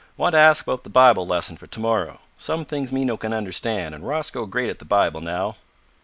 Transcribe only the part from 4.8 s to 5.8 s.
Bibil now."